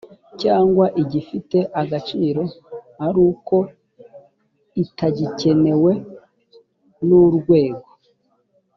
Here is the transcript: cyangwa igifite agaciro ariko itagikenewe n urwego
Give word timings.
cyangwa 0.41 0.85
igifite 1.01 1.57
agaciro 1.81 2.41
ariko 3.07 3.55
itagikenewe 4.83 5.91
n 7.07 7.09
urwego 7.23 7.89